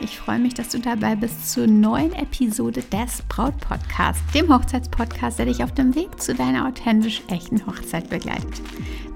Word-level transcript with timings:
Ich 0.00 0.18
freue 0.18 0.38
mich, 0.38 0.54
dass 0.54 0.68
du 0.68 0.78
dabei 0.78 1.16
bist 1.16 1.50
zur 1.50 1.66
neuen 1.66 2.12
Episode 2.12 2.82
des 2.82 3.22
Braut 3.28 3.58
Podcasts, 3.58 4.22
dem 4.32 4.48
Hochzeitspodcast, 4.48 5.40
der 5.40 5.46
dich 5.46 5.64
auf 5.64 5.72
dem 5.72 5.94
Weg 5.96 6.20
zu 6.20 6.34
deiner 6.34 6.68
authentisch 6.68 7.22
echten 7.28 7.66
Hochzeit 7.66 8.08
begleitet. 8.08 8.62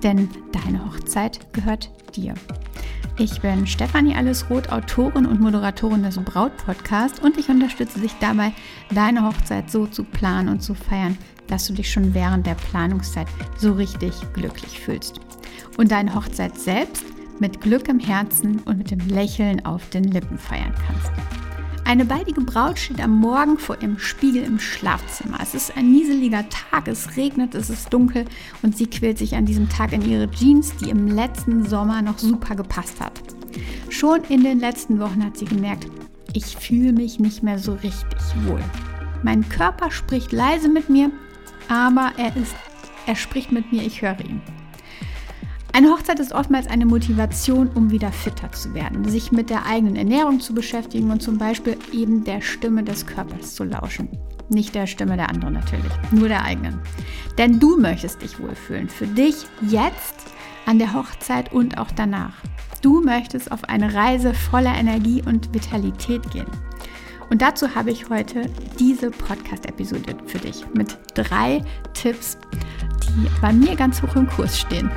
Denn 0.02 0.28
deine 0.50 0.84
Hochzeit 0.84 1.52
gehört 1.52 1.90
dir. 2.16 2.34
Ich 3.16 3.40
bin 3.40 3.66
Stefanie 3.68 4.16
Allesroth, 4.16 4.72
Autorin 4.72 5.26
und 5.26 5.40
Moderatorin 5.40 6.02
des 6.02 6.16
Braut 6.16 6.56
Podcasts 6.56 7.20
und 7.20 7.38
ich 7.38 7.48
unterstütze 7.48 8.00
dich 8.00 8.14
dabei, 8.18 8.52
deine 8.92 9.24
Hochzeit 9.24 9.70
so 9.70 9.86
zu 9.86 10.02
planen 10.02 10.48
und 10.48 10.62
zu 10.62 10.74
feiern, 10.74 11.16
dass 11.46 11.66
du 11.68 11.74
dich 11.74 11.92
schon 11.92 12.12
während 12.12 12.44
der 12.46 12.54
Planungszeit 12.54 13.28
so 13.56 13.72
richtig 13.74 14.14
glücklich 14.32 14.80
fühlst. 14.80 15.20
Und 15.76 15.92
deine 15.92 16.14
Hochzeit 16.14 16.58
selbst 16.58 17.04
mit 17.40 17.60
Glück 17.60 17.88
im 17.88 17.98
Herzen 17.98 18.60
und 18.64 18.78
mit 18.78 18.90
dem 18.90 19.06
Lächeln 19.08 19.64
auf 19.64 19.88
den 19.90 20.04
Lippen 20.04 20.38
feiern 20.38 20.74
kannst. 20.86 21.10
Eine 21.84 22.04
baldige 22.04 22.40
Braut 22.40 22.78
steht 22.78 23.00
am 23.00 23.16
Morgen 23.18 23.58
vor 23.58 23.76
ihrem 23.82 23.98
Spiegel 23.98 24.44
im 24.44 24.58
Schlafzimmer. 24.60 25.38
Es 25.42 25.52
ist 25.52 25.76
ein 25.76 25.92
nieseliger 25.92 26.48
Tag, 26.48 26.86
es 26.86 27.16
regnet, 27.16 27.54
es 27.54 27.70
ist 27.70 27.92
dunkel 27.92 28.24
und 28.62 28.76
sie 28.76 28.86
quält 28.86 29.18
sich 29.18 29.34
an 29.34 29.46
diesem 29.46 29.68
Tag 29.68 29.92
in 29.92 30.08
ihre 30.08 30.30
Jeans, 30.30 30.76
die 30.76 30.90
im 30.90 31.08
letzten 31.08 31.66
Sommer 31.66 32.00
noch 32.00 32.18
super 32.18 32.54
gepasst 32.54 33.00
hat. 33.00 33.20
Schon 33.90 34.22
in 34.28 34.44
den 34.44 34.60
letzten 34.60 35.00
Wochen 35.00 35.24
hat 35.24 35.36
sie 35.36 35.44
gemerkt, 35.44 35.86
ich 36.32 36.56
fühle 36.56 36.92
mich 36.92 37.18
nicht 37.18 37.42
mehr 37.42 37.58
so 37.58 37.74
richtig 37.74 38.20
wohl. 38.46 38.62
Mein 39.22 39.46
Körper 39.48 39.90
spricht 39.90 40.32
leise 40.32 40.68
mit 40.68 40.88
mir, 40.88 41.10
aber 41.68 42.12
er 42.16 42.34
ist, 42.36 42.54
er 43.06 43.16
spricht 43.16 43.52
mit 43.52 43.70
mir, 43.72 43.82
ich 43.82 44.02
höre 44.02 44.20
ihn. 44.20 44.40
Eine 45.74 45.88
Hochzeit 45.88 46.20
ist 46.20 46.32
oftmals 46.32 46.66
eine 46.66 46.84
Motivation, 46.84 47.70
um 47.74 47.90
wieder 47.90 48.12
fitter 48.12 48.52
zu 48.52 48.74
werden, 48.74 49.08
sich 49.08 49.32
mit 49.32 49.48
der 49.48 49.64
eigenen 49.64 49.96
Ernährung 49.96 50.38
zu 50.38 50.52
beschäftigen 50.52 51.10
und 51.10 51.22
zum 51.22 51.38
Beispiel 51.38 51.78
eben 51.92 52.24
der 52.24 52.42
Stimme 52.42 52.82
des 52.82 53.06
Körpers 53.06 53.54
zu 53.54 53.64
lauschen. 53.64 54.10
Nicht 54.50 54.74
der 54.74 54.86
Stimme 54.86 55.16
der 55.16 55.30
anderen 55.30 55.54
natürlich, 55.54 55.92
nur 56.10 56.28
der 56.28 56.44
eigenen. 56.44 56.78
Denn 57.38 57.58
du 57.58 57.78
möchtest 57.78 58.20
dich 58.20 58.38
wohlfühlen. 58.38 58.90
Für 58.90 59.06
dich 59.06 59.46
jetzt, 59.62 60.14
an 60.66 60.78
der 60.78 60.92
Hochzeit 60.92 61.52
und 61.52 61.78
auch 61.78 61.90
danach. 61.90 62.34
Du 62.82 63.00
möchtest 63.00 63.50
auf 63.50 63.64
eine 63.64 63.94
Reise 63.94 64.34
voller 64.34 64.74
Energie 64.74 65.22
und 65.24 65.54
Vitalität 65.54 66.30
gehen. 66.30 66.46
Und 67.30 67.40
dazu 67.40 67.74
habe 67.74 67.90
ich 67.90 68.10
heute 68.10 68.50
diese 68.78 69.10
Podcast-Episode 69.10 70.16
für 70.26 70.38
dich 70.38 70.66
mit 70.74 70.98
drei 71.14 71.64
Tipps, 71.94 72.36
die 73.04 73.26
bei 73.40 73.54
mir 73.54 73.74
ganz 73.74 74.02
hoch 74.02 74.14
im 74.16 74.28
Kurs 74.28 74.60
stehen. 74.60 74.90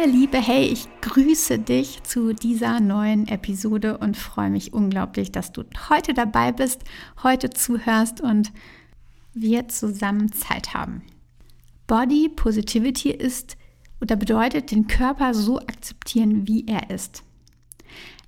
Meine 0.00 0.12
Liebe, 0.12 0.38
hey, 0.38 0.64
ich 0.64 0.88
grüße 1.02 1.58
dich 1.58 2.02
zu 2.04 2.32
dieser 2.32 2.80
neuen 2.80 3.28
Episode 3.28 3.98
und 3.98 4.16
freue 4.16 4.48
mich 4.48 4.72
unglaublich, 4.72 5.30
dass 5.30 5.52
du 5.52 5.64
heute 5.90 6.14
dabei 6.14 6.52
bist, 6.52 6.84
heute 7.22 7.50
zuhörst 7.50 8.22
und 8.22 8.50
wir 9.34 9.68
zusammen 9.68 10.32
Zeit 10.32 10.72
haben. 10.72 11.02
Body 11.86 12.30
Positivity 12.30 13.10
ist 13.10 13.58
oder 14.00 14.16
bedeutet, 14.16 14.70
den 14.70 14.86
Körper 14.86 15.34
so 15.34 15.58
akzeptieren, 15.58 16.48
wie 16.48 16.66
er 16.66 16.88
ist. 16.88 17.22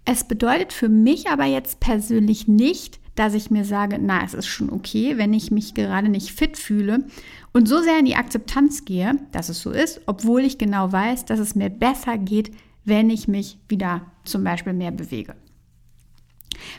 Es 0.05 0.25
bedeutet 0.25 0.75
für 0.75 0.91
mich 0.91 1.31
aber 1.31 1.47
jetzt 1.47 1.81
persönlich 1.81 2.49
nicht, 2.49 3.01
dass 3.15 3.35
ich 3.35 3.51
mir 3.51 3.65
sage, 3.65 3.99
na, 4.01 4.25
es 4.25 4.35
ist 4.35 4.47
schon 4.47 4.71
okay, 4.71 5.19
wenn 5.19 5.35
ich 5.35 5.51
mich 5.51 5.75
gerade 5.75 6.09
nicht 6.09 6.33
fit 6.33 6.57
fühle 6.57 7.07
und 7.53 7.69
so 7.69 7.83
sehr 7.83 7.99
in 7.99 8.07
die 8.07 8.17
Akzeptanz 8.17 8.85
gehe, 8.85 9.17
dass 9.33 9.49
es 9.49 9.61
so 9.61 9.71
ist, 9.71 10.01
obwohl 10.07 10.43
ich 10.43 10.59
genau 10.59 10.91
weiß, 10.91 11.27
dass 11.27 11.39
es 11.39 11.55
mir 11.55 11.69
besser 11.69 12.17
geht, 12.19 12.51
wenn 12.85 13.11
ich 13.11 13.29
mich 13.29 13.59
wieder 13.69 14.07
zum 14.25 14.45
Beispiel 14.45 14.73
mehr 14.73 14.91
bewege. 14.91 15.35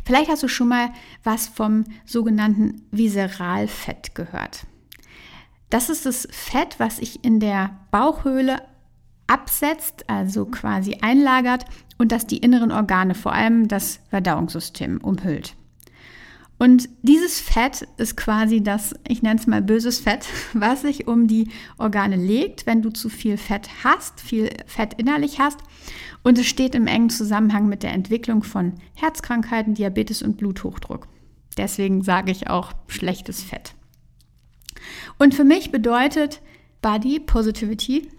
Vielleicht 0.06 0.30
hast 0.30 0.44
du 0.44 0.48
schon 0.48 0.70
mal 0.70 0.90
was 1.24 1.48
vom 1.48 1.84
sogenannten 2.06 2.82
Viseralfett 2.92 4.16
gehört. 4.16 4.66
Das 5.70 5.90
ist 5.90 6.06
das 6.06 6.28
Fett, 6.32 6.80
was 6.80 6.98
sich 6.98 7.24
in 7.24 7.40
der 7.40 7.80
Bauchhöhle 7.92 8.62
absetzt, 9.28 10.10
also 10.10 10.46
quasi 10.46 10.98
einlagert 11.02 11.66
und 11.98 12.12
das 12.12 12.28
die 12.28 12.38
inneren 12.38 12.72
Organe, 12.72 13.16
vor 13.16 13.34
allem 13.34 13.68
das 13.68 14.00
Verdauungssystem, 14.10 15.00
umhüllt. 15.02 15.56
Und 16.58 16.88
dieses 17.02 17.42
Fett 17.42 17.88
ist 17.98 18.16
quasi 18.16 18.62
das, 18.62 18.94
ich 19.08 19.22
nenne 19.22 19.40
es 19.40 19.48
mal 19.48 19.62
böses 19.62 20.00
Fett, 20.00 20.26
was 20.54 20.82
sich 20.84 21.08
um 21.08 21.28
die 21.28 21.50
Organe 21.78 22.16
legt, 22.16 22.66
wenn 22.66 22.82
du 22.82 22.90
zu 22.90 23.10
viel 23.10 23.38
Fett 23.38 23.70
hast, 23.84 24.22
viel 24.22 24.50
Fett 24.66 24.94
innerlich 24.96 25.40
hast. 25.40 25.60
Und 26.24 26.38
es 26.38 26.48
steht 26.48 26.74
im 26.76 26.88
engen 26.88 27.10
Zusammenhang 27.10 27.68
mit 27.68 27.84
der 27.84 27.92
Entwicklung 27.92 28.44
von 28.44 28.74
Herzkrankheiten, 28.96 29.74
Diabetes 29.74 30.22
und 30.22 30.38
Bluthochdruck. 30.38 31.08
Deswegen 31.58 32.02
sage 32.02 32.32
ich 32.32 32.50
auch 32.50 32.72
schlechtes 32.88 33.44
Fett. 33.44 33.76
Und 35.18 35.36
für 35.36 35.44
mich 35.44 35.72
bedeutet 35.72 36.42
Body 36.82 37.20
Positivity, 37.20 38.10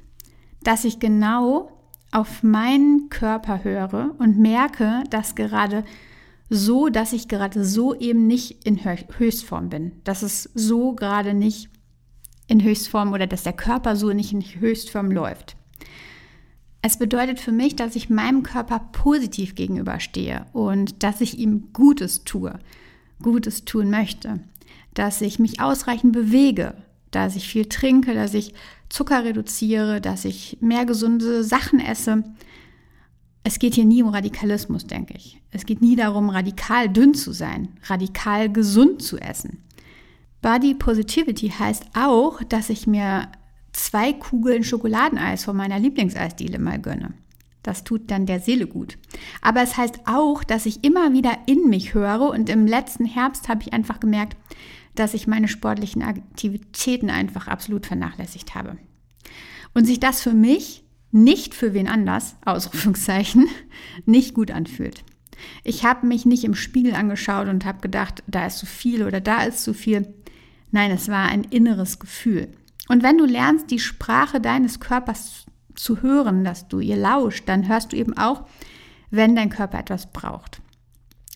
dass 0.63 0.85
ich 0.85 0.99
genau 0.99 1.71
auf 2.13 2.43
meinen 2.43 3.09
Körper 3.11 3.65
höre 3.65 4.15
und 4.19 4.39
merke, 4.39 5.03
dass 5.11 5.35
gerade 5.35 5.85
so, 6.51 6.89
dass 6.89 7.13
ich 7.13 7.29
gerade 7.29 7.65
so 7.65 7.95
eben 7.95 8.27
nicht 8.27 8.67
in 8.67 8.85
Höchstform 8.85 9.69
bin. 9.69 9.93
Dass 10.05 10.23
es 10.23 10.51
so 10.55 10.93
gerade 10.93 11.35
nicht 11.35 11.69
in 12.47 12.63
Höchstform 12.63 13.13
oder 13.13 13.27
dass 13.27 13.43
der 13.43 13.55
Körper 13.55 13.97
so 13.97 14.13
nicht 14.13 14.33
in 14.33 14.43
Höchstform 14.43 15.11
läuft. 15.11 15.57
Es 16.83 16.99
bedeutet 16.99 17.41
für 17.41 17.53
mich, 17.53 17.77
dass 17.77 17.97
ich 17.97 18.11
meinem 18.11 18.43
Körper 18.43 18.79
positiv 18.93 19.55
gegenüberstehe 19.55 20.45
und 20.53 21.03
dass 21.03 21.23
ich 21.23 21.39
ihm 21.39 21.73
Gutes 21.73 22.25
tue, 22.25 22.59
Gutes 23.23 23.65
tun 23.65 23.89
möchte, 23.89 24.41
dass 24.93 25.23
ich 25.23 25.39
mich 25.39 25.61
ausreichend 25.61 26.13
bewege, 26.13 26.75
dass 27.11 27.37
ich 27.37 27.49
viel 27.49 27.67
trinke, 27.67 28.13
dass 28.13 28.35
ich 28.35 28.53
Zucker 28.91 29.25
reduziere, 29.25 30.03
dass 30.03 30.27
ich 30.27 30.59
mehr 30.61 30.85
gesunde 30.85 31.43
Sachen 31.43 31.81
esse, 31.81 32.23
es 33.45 33.59
geht 33.59 33.75
hier 33.75 33.85
nie 33.85 34.03
um 34.03 34.09
Radikalismus, 34.09 34.87
denke 34.87 35.15
ich. 35.15 35.41
Es 35.51 35.67
geht 35.67 35.83
nie 35.83 35.97
darum, 35.97 36.31
radikal 36.31 36.89
dünn 36.89 37.13
zu 37.15 37.33
sein, 37.33 37.69
radikal 37.85 38.51
gesund 38.51 39.03
zu 39.03 39.19
essen. 39.19 39.63
Body 40.41 40.75
Positivity 40.75 41.51
heißt 41.51 41.85
auch, 41.95 42.43
dass 42.43 42.71
ich 42.71 42.87
mir 42.87 43.29
zwei 43.73 44.15
Kugeln 44.15 44.65
Schokoladeneis 44.65 45.45
von 45.45 45.57
meiner 45.57 45.79
Lieblingseisdiele 45.79 46.59
mal 46.59 46.81
gönne. 46.81 47.13
Das 47.63 47.85
tut 47.85 48.11
dann 48.11 48.27
der 48.27 48.41
Seele 48.41 48.67
gut. 48.67 48.99
Aber 49.43 49.63
es 49.63 49.77
heißt 49.77 50.01
auch, 50.07 50.43
dass 50.45 50.67
ich 50.67 50.85
immer 50.85 51.13
wieder 51.13 51.37
in 51.47 51.69
mich 51.69 51.95
höre 51.95 52.31
und 52.31 52.49
im 52.49 52.67
letzten 52.67 53.05
Herbst 53.05 53.49
habe 53.49 53.63
ich 53.63 53.73
einfach 53.73 54.01
gemerkt, 54.01 54.37
dass 54.95 55.15
ich 55.15 55.27
meine 55.27 55.49
sportlichen 55.49 56.03
Aktivitäten 56.03 57.11
einfach 57.11 57.49
absolut 57.49 57.87
vernachlässigt 57.87 58.55
habe. 58.55 58.79
Und 59.75 59.87
sich 59.87 59.99
das 59.99 60.23
für 60.23 60.35
mich 60.35 60.84
nicht 61.15 61.55
für 61.55 61.75
wen 61.75 61.87
anders, 61.87 62.35
Ausrufungszeichen, 62.45 63.49
nicht 64.05 64.35
gut 64.35 64.51
anfühlt. 64.51 65.05
Ich 65.63 65.85
habe 65.85 66.07
mich 66.07 66.27
nicht 66.27 66.43
im 66.43 66.57
Spiegel 66.57 66.95
angeschaut 66.95 67.47
und 67.49 67.65
habe 67.65 67.81
gedacht, 67.81 68.25
da 68.27 68.47
ist 68.47 68.59
zu 68.59 68.67
viel 68.67 69.05
oder 69.05 69.21
da 69.21 69.45
ist 69.45 69.63
zu 69.63 69.75
viel. 69.75 70.13
Nein, 70.73 70.91
es 70.91 71.09
war 71.09 71.29
ein 71.29 71.45
inneres 71.45 72.01
Gefühl. 72.01 72.49
Und 72.89 73.05
wenn 73.05 73.17
du 73.17 73.27
lernst, 73.27 73.71
die 73.71 73.79
Sprache 73.79 74.41
deines 74.41 74.81
Körpers 74.81 75.47
zu 75.77 76.03
hören, 76.03 76.43
dass 76.43 76.67
du 76.67 76.81
ihr 76.81 76.97
lauscht, 76.97 77.49
dann 77.49 77.69
hörst 77.69 77.93
du 77.93 77.97
eben 77.97 78.17
auch, 78.19 78.47
wenn 79.11 79.37
dein 79.37 79.51
Körper 79.51 79.79
etwas 79.79 80.11
braucht. 80.11 80.61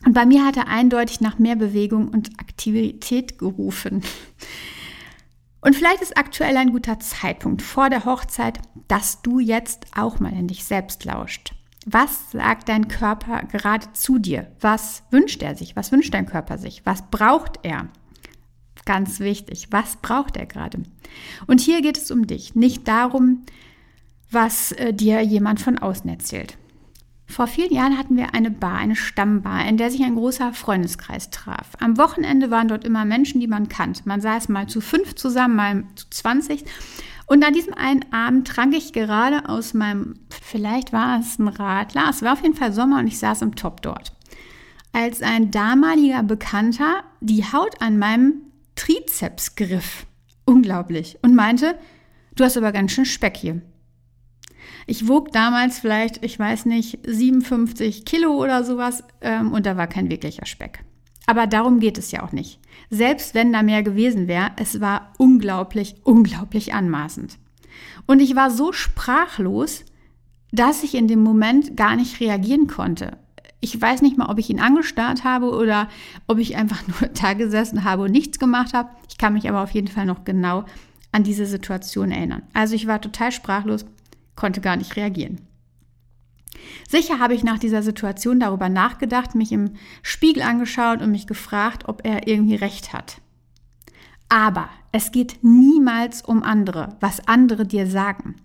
Und 0.05 0.13
bei 0.13 0.27
mir 0.27 0.45
hat 0.45 0.57
er 0.57 0.67
eindeutig 0.67 1.21
nach 1.21 1.39
mehr 1.39 1.57
Bewegung 1.57 2.09
und 2.09 2.31
Aktivität 2.41 3.39
gerufen. 3.39 4.03
Und 5.69 5.77
vielleicht 5.77 6.01
ist 6.01 6.17
aktuell 6.17 6.57
ein 6.57 6.73
guter 6.73 6.99
Zeitpunkt 6.99 7.61
vor 7.61 7.91
der 7.91 8.07
Hochzeit, 8.07 8.59
dass 8.89 9.21
du 9.21 9.39
jetzt 9.39 9.85
auch 9.95 10.19
mal 10.19 10.33
in 10.33 10.49
dich 10.49 10.65
selbst 10.65 11.05
lauscht. 11.05 11.53
Was 11.85 12.31
sagt 12.31 12.71
dein 12.71 12.89
Körper 12.89 13.43
gerade 13.43 13.93
zu 13.93 14.19
dir? 14.19 14.51
Was 14.63 15.03
wünscht 15.11 15.43
er 15.43 15.57
sich? 15.57 15.77
Was 15.77 15.93
wünscht 15.93 16.15
dein 16.15 16.25
Körper 16.25 16.57
sich? 16.57 16.87
Was 16.87 17.11
braucht 17.11 17.59
er? 17.65 17.89
Ganz 18.87 19.21
wichtig, 19.21 19.69
was 19.71 19.97
braucht 19.97 20.39
er 20.39 20.47
gerade? 20.47 20.85
Und 21.47 21.61
hier 21.61 21.83
geht 21.83 21.99
es 21.99 22.11
um 22.11 22.27
dich, 22.27 22.55
nicht 22.55 22.89
darum, 22.89 23.45
was 24.31 24.73
äh, 24.73 24.95
dir 24.95 25.21
jemand 25.21 25.61
von 25.61 25.77
außen 25.77 26.09
erzählt. 26.09 26.57
Vor 27.31 27.47
vielen 27.47 27.73
Jahren 27.73 27.99
hatten 27.99 28.17
wir 28.17 28.35
eine 28.35 28.51
Bar, 28.51 28.79
eine 28.79 28.97
Stammbar, 28.97 29.69
in 29.69 29.77
der 29.77 29.91
sich 29.91 30.03
ein 30.03 30.15
großer 30.15 30.55
Freundeskreis 30.55 31.31
traf. 31.31 31.73
Am 31.79 31.99
Wochenende 31.99 32.51
waren 32.51 32.69
dort 32.69 32.85
immer 32.85 33.05
Menschen, 33.05 33.41
die 33.41 33.47
man 33.47 33.69
kannte. 33.69 34.03
Man 34.07 34.21
saß 34.21 34.49
mal 34.49 34.67
zu 34.67 34.81
fünf 34.81 35.15
zusammen, 35.15 35.55
mal 35.55 35.85
zu 35.95 36.09
zwanzig. 36.09 36.65
Und 37.27 37.45
an 37.45 37.53
diesem 37.53 37.75
einen 37.75 38.11
Abend 38.13 38.49
trank 38.49 38.75
ich 38.75 38.95
gerade 38.95 39.49
aus 39.49 39.75
meinem, 39.75 40.15
vielleicht 40.43 40.95
war 40.95 41.21
es 41.21 41.39
ein 41.39 41.49
Radler, 41.49 42.07
es 42.09 42.23
war 42.23 42.33
auf 42.33 42.43
jeden 42.43 42.55
Fall 42.55 42.73
Sommer 42.73 42.99
und 42.99 43.07
ich 43.07 43.19
saß 43.19 43.43
im 43.43 43.55
Top 43.55 43.83
dort. 43.83 44.17
Als 44.93 45.21
ein 45.21 45.51
damaliger 45.51 46.23
Bekannter 46.23 47.05
die 47.21 47.45
Haut 47.45 47.83
an 47.83 47.99
meinem 47.99 48.41
Trizeps 48.75 49.55
griff, 49.55 50.07
unglaublich, 50.47 51.19
und 51.21 51.35
meinte, 51.35 51.79
du 52.35 52.45
hast 52.45 52.57
aber 52.57 52.73
ganz 52.73 52.93
schön 52.93 53.05
Speck 53.05 53.37
hier. 53.37 53.61
Ich 54.87 55.09
wog 55.09 55.33
damals 55.33 55.79
vielleicht, 55.79 56.25
ich 56.25 56.39
weiß 56.39 56.67
nicht, 56.67 56.99
57 57.07 58.05
Kilo 58.05 58.33
oder 58.33 58.65
sowas 58.65 59.05
ähm, 59.21 59.53
und 59.53 59.67
da 59.67 59.77
war 59.77 59.87
kein 59.87 60.11
wirklicher 60.11 60.47
Speck. 60.47 60.85
Aber 61.27 61.47
darum 61.47 61.79
geht 61.79 61.99
es 61.99 62.11
ja 62.11 62.23
auch 62.23 62.33
nicht. 62.33 62.59
Selbst 62.89 63.35
wenn 63.35 63.53
da 63.53 63.63
mehr 63.63 63.83
gewesen 63.83 64.29
wäre, 64.29 64.53
es 64.57 64.81
war 64.81 65.13
unglaublich, 65.19 65.97
unglaublich 66.05 66.73
anmaßend. 66.73 67.39
Und 68.07 68.21
ich 68.21 68.35
war 68.35 68.51
so 68.51 68.73
sprachlos, 68.73 69.85
dass 70.53 70.83
ich 70.83 70.95
in 70.95 71.09
dem 71.09 71.23
Moment 71.23 71.77
gar 71.77 71.97
nicht 71.97 72.21
reagieren 72.21 72.67
konnte. 72.67 73.19
Ich 73.61 73.79
weiß 73.79 74.03
nicht 74.03 74.17
mal, 74.17 74.31
ob 74.31 74.39
ich 74.39 74.49
ihn 74.49 74.61
angestarrt 74.61 75.25
habe 75.25 75.51
oder 75.51 75.89
ob 76.27 76.39
ich 76.39 76.57
einfach 76.57 76.81
nur 76.89 77.11
da 77.11 77.35
gesessen 77.35 77.85
habe 77.85 78.05
und 78.05 78.13
nichts 78.13 78.39
gemacht 78.39 78.73
habe. 78.73 78.89
Ich 79.11 79.19
kann 79.19 79.35
mich 79.35 79.49
aber 79.49 79.63
auf 79.63 79.73
jeden 79.73 79.89
Fall 79.89 80.07
noch 80.07 80.25
genau 80.25 80.65
an 81.13 81.25
diese 81.25 81.47
Situation 81.47 82.11
erinnern. 82.11 82.43
Also 82.55 82.75
ich 82.75 82.87
war 82.87 83.01
total 83.01 83.33
sprachlos, 83.33 83.85
konnte 84.39 84.63
gar 84.63 84.77
nicht 84.77 84.97
reagieren. 84.97 85.41
Sicher 86.89 87.19
habe 87.19 87.35
ich 87.35 87.45
nach 87.45 87.59
dieser 87.59 87.83
Situation 87.83 88.41
darüber 88.41 88.69
nachgedacht, 88.69 89.35
mich 89.35 89.53
im 89.53 89.73
Spiegel 90.03 90.43
angeschaut 90.43 91.03
und 91.03 91.11
mich 91.11 91.27
gefragt, 91.27 91.89
ob 91.89 92.07
er 92.07 92.27
irgendwie 92.27 92.55
recht 92.55 92.93
hat. 92.93 93.21
Aber 94.29 94.69
es 94.93 95.13
geht 95.13 95.39
niemals 95.43 96.23
um 96.23 96.43
andere, 96.43 96.97
was 97.01 97.27
andere 97.27 97.67
dir 97.67 97.87
sagen. 97.87 98.37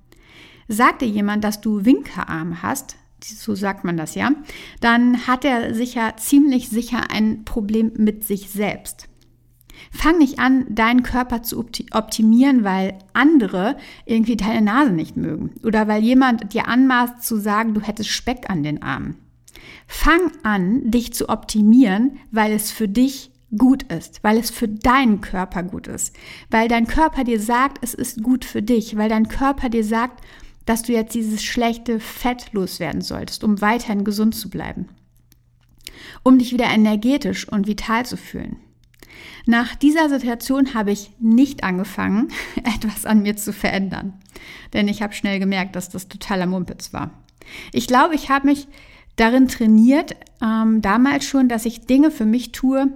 Sagt 0.68 1.02
dir 1.02 1.08
jemand, 1.08 1.44
dass 1.44 1.62
du 1.62 1.86
Winkerarm 1.86 2.62
hast, 2.62 2.96
so 3.22 3.56
sagt 3.56 3.84
man 3.84 3.96
das 3.96 4.16
ja, 4.16 4.32
dann 4.82 5.28
hat 5.28 5.46
er 5.46 5.74
sicher 5.74 6.16
ziemlich 6.18 6.70
sicher 6.70 7.12
ein 7.12 7.46
Problem 7.46 7.92
mit 7.98 8.24
sich 8.26 8.50
selbst. 8.50 9.08
Fang 9.92 10.18
nicht 10.18 10.40
an, 10.40 10.66
deinen 10.70 11.04
Körper 11.04 11.44
zu 11.44 11.66
optimieren, 11.92 12.64
weil 12.64 12.98
andere 13.14 13.78
irgendwie 14.06 14.38
deine 14.38 14.62
Nase 14.62 14.92
nicht 14.92 15.18
mögen 15.18 15.52
oder 15.64 15.88
weil 15.88 16.04
jemand 16.04 16.54
dir 16.54 16.68
anmaßt 16.68 17.24
zu 17.24 17.38
sagen, 17.38 17.74
du 17.74 17.82
hättest 17.82 18.10
Speck 18.10 18.50
an 18.50 18.64
den 18.64 18.82
Armen. 18.82 19.18
Fang 19.88 20.32
an, 20.44 20.90
dich 20.90 21.14
zu 21.14 21.30
optimieren, 21.30 22.18
weil 22.32 22.52
es 22.54 22.72
für 22.72 22.88
dich 22.88 23.32
gut 23.58 23.84
ist, 23.84 24.24
weil 24.24 24.38
es 24.38 24.50
für 24.50 24.68
deinen 24.68 25.22
Körper 25.22 25.64
gut 25.64 25.88
ist, 25.88 26.16
weil 26.50 26.68
dein 26.68 26.88
Körper 26.88 27.24
dir 27.24 27.40
sagt, 27.40 27.78
es 27.82 27.94
ist 27.94 28.24
gut 28.24 28.46
für 28.46 28.64
dich, 28.64 28.98
weil 28.98 29.10
dein 29.10 29.28
Körper 29.28 29.70
dir 29.70 29.84
sagt, 29.84 30.24
dass 30.66 30.84
du 30.84 30.94
jetzt 30.94 31.14
dieses 31.14 31.44
schlechte 31.44 32.00
Fett 32.00 32.54
loswerden 32.54 33.02
solltest, 33.02 33.44
um 33.44 33.62
weiterhin 33.62 34.04
gesund 34.04 34.34
zu 34.34 34.50
bleiben, 34.50 34.88
um 36.24 36.40
dich 36.40 36.54
wieder 36.54 36.66
energetisch 36.66 37.48
und 37.48 37.68
vital 37.68 38.06
zu 38.06 38.18
fühlen. 38.18 38.58
Nach 39.46 39.76
dieser 39.76 40.10
Situation 40.10 40.74
habe 40.74 40.92
ich 40.92 41.12
nicht 41.20 41.64
angefangen, 41.64 42.30
etwas 42.64 43.06
an 43.06 43.22
mir 43.22 43.36
zu 43.36 43.54
verändern. 43.54 44.14
Denn 44.74 44.88
ich 44.88 45.02
habe 45.02 45.14
schnell 45.14 45.40
gemerkt, 45.40 45.76
dass 45.76 45.90
das 45.90 46.08
totaler 46.08 46.46
Mumpitz 46.46 46.94
war. 46.94 47.12
Ich 47.72 47.88
glaube, 47.88 48.16
ich 48.16 48.30
habe 48.30 48.48
mich 48.48 48.68
darin 49.16 49.48
trainiert, 49.48 50.16
ähm, 50.42 50.82
damals 50.82 51.26
schon, 51.26 51.50
dass 51.50 51.66
ich 51.66 51.86
Dinge 51.86 52.10
für 52.10 52.26
mich 52.26 52.52
tue 52.52 52.88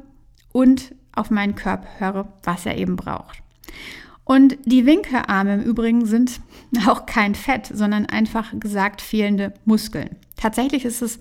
und 0.51 0.95
auf 1.13 1.29
meinen 1.29 1.55
Körper 1.55 1.87
höre, 1.99 2.33
was 2.43 2.65
er 2.65 2.77
eben 2.77 2.95
braucht. 2.95 3.41
Und 4.23 4.57
die 4.65 4.85
Winkelarme 4.85 5.55
im 5.55 5.61
Übrigen 5.61 6.05
sind 6.05 6.41
auch 6.87 7.05
kein 7.05 7.35
Fett, 7.35 7.67
sondern 7.67 8.05
einfach 8.05 8.53
gesagt 8.59 9.01
fehlende 9.01 9.53
Muskeln. 9.65 10.15
Tatsächlich 10.35 10.85
ist 10.85 11.01
es 11.01 11.19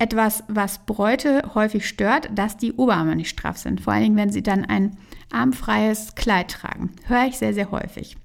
etwas, 0.00 0.44
was 0.48 0.78
Bräute 0.86 1.42
häufig 1.54 1.86
stört, 1.86 2.30
dass 2.34 2.56
die 2.56 2.72
Oberarme 2.72 3.14
nicht 3.14 3.28
straff 3.28 3.58
sind. 3.58 3.82
Vor 3.82 3.92
allen 3.92 4.02
Dingen, 4.02 4.16
wenn 4.16 4.32
sie 4.32 4.42
dann 4.42 4.64
ein 4.64 4.96
armfreies 5.30 6.14
Kleid 6.14 6.50
tragen. 6.50 6.90
Höre 7.06 7.26
ich 7.26 7.36
sehr, 7.36 7.52
sehr 7.52 7.70
häufig. 7.70 8.16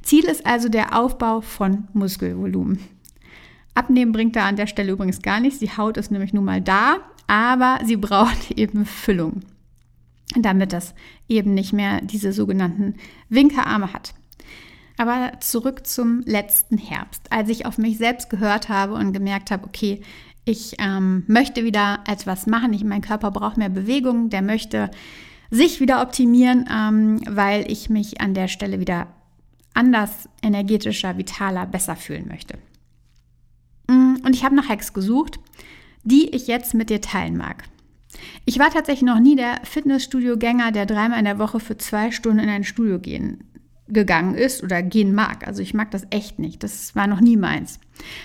Ziel 0.00 0.24
ist 0.24 0.46
also 0.46 0.68
der 0.68 0.96
Aufbau 0.96 1.40
von 1.40 1.88
Muskelvolumen. 1.92 2.78
Abnehmen 3.74 4.12
bringt 4.12 4.36
da 4.36 4.46
an 4.46 4.54
der 4.54 4.68
Stelle 4.68 4.92
übrigens 4.92 5.22
gar 5.22 5.40
nichts. 5.40 5.58
Die 5.58 5.76
Haut 5.76 5.96
ist 5.96 6.12
nämlich 6.12 6.32
nun 6.32 6.44
mal 6.44 6.60
da, 6.60 6.98
aber 7.26 7.80
sie 7.84 7.96
braucht 7.96 8.50
eben 8.56 8.86
Füllung, 8.86 9.40
damit 10.36 10.72
das 10.72 10.94
eben 11.28 11.52
nicht 11.52 11.72
mehr 11.72 12.00
diese 12.00 12.32
sogenannten 12.32 12.94
Winkerarme 13.28 13.92
hat. 13.92 14.14
Aber 14.98 15.32
zurück 15.40 15.84
zum 15.84 16.20
letzten 16.20 16.78
Herbst, 16.78 17.32
als 17.32 17.48
ich 17.48 17.66
auf 17.66 17.76
mich 17.76 17.98
selbst 17.98 18.30
gehört 18.30 18.68
habe 18.68 18.94
und 18.94 19.12
gemerkt 19.12 19.50
habe, 19.50 19.66
okay, 19.66 20.00
ich 20.44 20.74
ähm, 20.78 21.24
möchte 21.26 21.64
wieder 21.64 22.00
etwas 22.06 22.46
machen. 22.46 22.72
Ich, 22.72 22.84
mein 22.84 23.00
Körper 23.00 23.30
braucht 23.30 23.56
mehr 23.56 23.70
Bewegung. 23.70 24.30
Der 24.30 24.42
möchte 24.42 24.90
sich 25.50 25.80
wieder 25.80 26.02
optimieren, 26.02 26.68
ähm, 26.70 27.20
weil 27.28 27.70
ich 27.70 27.88
mich 27.88 28.20
an 28.20 28.34
der 28.34 28.48
Stelle 28.48 28.80
wieder 28.80 29.06
anders, 29.72 30.28
energetischer, 30.42 31.16
vitaler, 31.16 31.66
besser 31.66 31.96
fühlen 31.96 32.28
möchte. 32.28 32.58
Mm, 33.88 34.16
und 34.24 34.34
ich 34.34 34.44
habe 34.44 34.54
nach 34.54 34.68
Hacks 34.68 34.92
gesucht, 34.92 35.40
die 36.02 36.28
ich 36.30 36.46
jetzt 36.46 36.74
mit 36.74 36.90
dir 36.90 37.00
teilen 37.00 37.36
mag. 37.36 37.64
Ich 38.44 38.58
war 38.58 38.70
tatsächlich 38.70 39.02
noch 39.02 39.20
nie 39.20 39.36
der 39.36 39.60
Fitnessstudio-Gänger, 39.64 40.70
der 40.72 40.86
dreimal 40.86 41.18
in 41.18 41.24
der 41.24 41.38
Woche 41.38 41.58
für 41.58 41.78
zwei 41.78 42.10
Stunden 42.10 42.40
in 42.40 42.48
ein 42.48 42.64
Studio 42.64 42.98
gehen 42.98 43.42
gegangen 43.88 44.34
ist 44.34 44.62
oder 44.62 44.82
gehen 44.82 45.14
mag. 45.14 45.46
Also 45.46 45.60
ich 45.62 45.74
mag 45.74 45.90
das 45.90 46.06
echt 46.10 46.38
nicht. 46.38 46.62
Das 46.62 46.94
war 46.94 47.06
noch 47.06 47.20
nie 47.20 47.36
meins. 47.36 47.78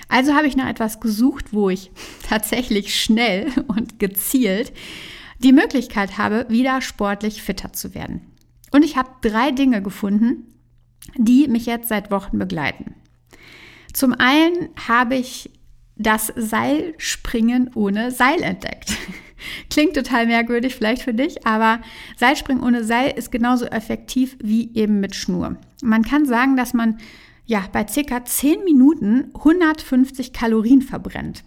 Also 0.07 0.33
habe 0.33 0.47
ich 0.47 0.55
nach 0.55 0.69
etwas 0.69 0.99
gesucht, 0.99 1.53
wo 1.53 1.69
ich 1.69 1.91
tatsächlich 2.29 2.99
schnell 2.99 3.47
und 3.67 3.99
gezielt 3.99 4.73
die 5.39 5.53
Möglichkeit 5.53 6.17
habe, 6.17 6.45
wieder 6.49 6.81
sportlich 6.81 7.41
fitter 7.41 7.73
zu 7.73 7.93
werden. 7.93 8.21
Und 8.71 8.83
ich 8.83 8.97
habe 8.97 9.09
drei 9.21 9.51
Dinge 9.51 9.81
gefunden, 9.81 10.53
die 11.15 11.47
mich 11.47 11.65
jetzt 11.65 11.87
seit 11.87 12.11
Wochen 12.11 12.37
begleiten. 12.37 12.95
Zum 13.93 14.13
einen 14.13 14.69
habe 14.87 15.15
ich 15.15 15.49
das 15.95 16.31
Seilspringen 16.35 17.71
ohne 17.73 18.11
Seil 18.11 18.41
entdeckt. 18.41 18.95
Klingt 19.69 19.95
total 19.95 20.27
merkwürdig 20.27 20.75
vielleicht 20.75 21.03
für 21.03 21.13
dich, 21.13 21.45
aber 21.45 21.81
Seilspringen 22.17 22.63
ohne 22.63 22.83
Seil 22.83 23.13
ist 23.15 23.31
genauso 23.31 23.65
effektiv 23.65 24.37
wie 24.41 24.73
eben 24.75 24.99
mit 24.99 25.15
Schnur. 25.15 25.57
Man 25.81 26.03
kann 26.03 26.25
sagen, 26.25 26.57
dass 26.57 26.73
man 26.73 26.97
ja 27.45 27.63
bei 27.71 27.87
circa 27.87 28.23
10 28.23 28.63
Minuten 28.63 29.31
150 29.35 30.33
Kalorien 30.33 30.81
verbrennt. 30.81 31.43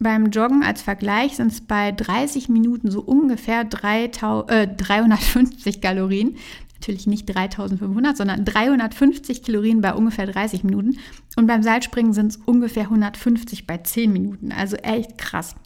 Beim 0.00 0.26
Joggen 0.30 0.62
als 0.62 0.80
Vergleich 0.80 1.36
sind 1.36 1.50
es 1.50 1.60
bei 1.60 1.90
30 1.90 2.48
Minuten 2.48 2.90
so 2.90 3.00
ungefähr 3.00 3.64
3000, 3.64 4.50
äh, 4.50 4.68
350 4.68 5.80
Kalorien. 5.80 6.36
Natürlich 6.74 7.08
nicht 7.08 7.26
3500, 7.26 8.16
sondern 8.16 8.44
350 8.44 9.42
Kalorien 9.42 9.80
bei 9.80 9.94
ungefähr 9.94 10.26
30 10.26 10.62
Minuten. 10.62 10.98
Und 11.34 11.48
beim 11.48 11.64
Seilspringen 11.64 12.12
sind 12.12 12.32
es 12.32 12.36
ungefähr 12.44 12.84
150 12.84 13.66
bei 13.66 13.78
10 13.78 14.12
Minuten. 14.12 14.52
Also 14.52 14.76
echt 14.76 15.18
krass. 15.18 15.56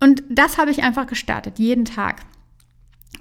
Und 0.00 0.22
das 0.28 0.58
habe 0.58 0.70
ich 0.70 0.82
einfach 0.82 1.06
gestartet, 1.06 1.58
jeden 1.58 1.84
Tag. 1.84 2.22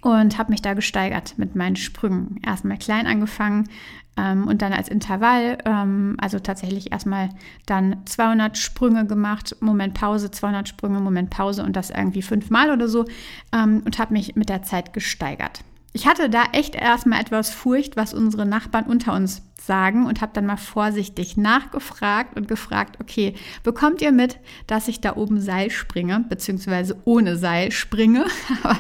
Und 0.02 0.38
habe 0.38 0.52
mich 0.52 0.62
da 0.62 0.74
gesteigert 0.74 1.38
mit 1.38 1.56
meinen 1.56 1.76
Sprüngen. 1.76 2.40
Erstmal 2.46 2.78
klein 2.78 3.08
angefangen 3.08 3.70
ähm, 4.18 4.48
und 4.48 4.62
dann 4.62 4.74
als 4.74 4.88
Intervall, 4.88 5.58
ähm, 5.66 6.16
also 6.20 6.40
tatsächlich 6.40 6.92
erstmal 6.92 7.30
dann 7.66 8.06
200 8.06 8.58
Sprünge 8.58 9.06
gemacht, 9.06 9.56
Moment 9.60 9.94
Pause, 9.94 10.32
200 10.32 10.68
Sprünge, 10.68 11.00
Moment 11.00 11.30
Pause 11.30 11.64
und 11.64 11.76
das 11.76 11.90
irgendwie 11.90 12.22
fünfmal 12.22 12.72
oder 12.72 12.88
so 12.88 13.06
ähm, 13.52 13.82
und 13.86 14.00
habe 14.00 14.14
mich 14.14 14.36
mit 14.36 14.50
der 14.50 14.64
Zeit 14.64 14.94
gesteigert. 14.94 15.62
Ich 15.96 16.06
hatte 16.08 16.30
da 16.30 16.44
echt 16.52 16.76
erstmal 16.76 17.22
etwas 17.22 17.52
Furcht, 17.52 17.96
was 17.96 18.14
unsere 18.14 18.46
Nachbarn 18.46 18.84
unter 18.84 19.14
uns 19.14 19.44
sagen 19.56 20.06
und 20.08 20.20
habe 20.20 20.34
dann 20.34 20.46
mal 20.46 20.58
vorsichtig 20.58 21.38
nachgefragt 21.38 22.36
und 22.36 22.50
gefragt, 22.50 22.98
okay, 23.00 23.34
bekommt 23.64 24.02
ihr 24.02 24.12
mit, 24.12 24.38
dass 24.68 24.90
ich 24.90 25.00
da 25.00 25.16
oben 25.16 25.40
Seil 25.40 25.72
springe, 25.72 26.26
beziehungsweise 26.28 26.98
ohne 27.06 27.38
Seil 27.38 27.72
springe, 27.72 28.26
aber 28.64 28.78